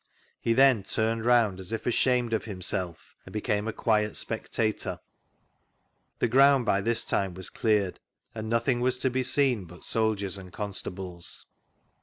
He 0.39 0.53
then 0.53 0.81
turned 0.81 1.25
round 1.25 1.59
as 1.59 1.71
if 1.71 1.85
ashamed 1.85 2.33
of 2.33 2.45
himself 2.45 3.15
and 3.23 3.31
became 3.31 3.67
a 3.67 3.71
quiet 3.71 4.17
spectator. 4.17 4.99
The 6.17 6.27
ground 6.27 6.65
by 6.65 6.81
this 6.81 7.05
time 7.05 7.35
was 7.35 7.51
cleared, 7.51 7.99
and 8.33 8.49
nothing 8.49 8.79
was 8.81 8.97
to 8.97 9.11
be 9.11 9.21
seen 9.21 9.65
but 9.65 9.83
soldieis 9.83 10.39
and 10.39 10.51
constables. 10.51 11.45